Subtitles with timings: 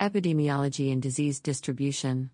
[0.00, 2.30] Epidemiology and disease distribution.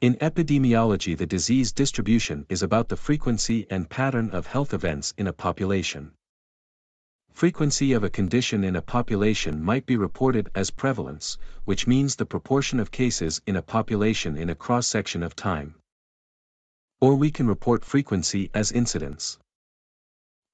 [0.00, 5.26] In epidemiology, the disease distribution is about the frequency and pattern of health events in
[5.26, 6.12] a population.
[7.30, 11.36] Frequency of a condition in a population might be reported as prevalence,
[11.66, 15.74] which means the proportion of cases in a population in a cross section of time.
[17.02, 19.38] Or we can report frequency as incidence,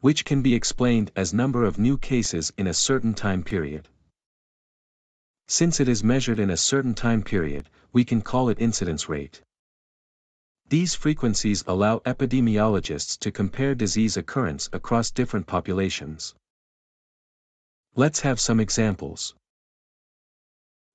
[0.00, 3.88] which can be explained as number of new cases in a certain time period.
[5.48, 9.42] Since it is measured in a certain time period, we can call it incidence rate.
[10.68, 16.34] These frequencies allow epidemiologists to compare disease occurrence across different populations.
[17.94, 19.34] Let's have some examples.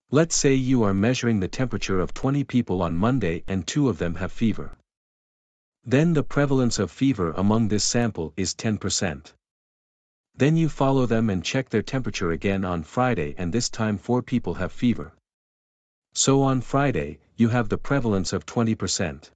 [0.09, 3.97] Let's say you are measuring the temperature of 20 people on Monday and two of
[3.97, 4.77] them have fever.
[5.85, 9.31] Then the prevalence of fever among this sample is 10%.
[10.41, 14.23] Then you follow them and check their temperature again on Friday and this time 4
[14.23, 15.13] people have fever.
[16.13, 19.29] So on Friday, you have the prevalence of 20%.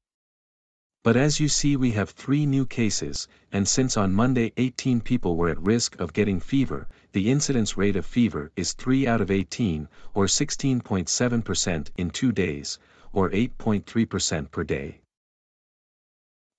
[1.03, 5.36] But as you see we have 3 new cases, and since on Monday 18 people
[5.36, 9.30] were at risk of getting fever, the incidence rate of fever is 3 out of
[9.30, 12.80] 18, or 16.7% in 2 days,
[13.14, 15.02] or 8.3% per day.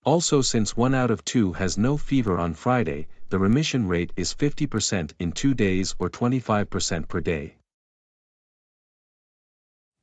[0.07, 4.33] Also since 1 out of 2 has no fever on Friday, the remission rate is
[4.33, 7.57] 50% in 2 days or 25% per day.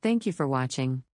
[0.02, 1.04] Thank you for watching.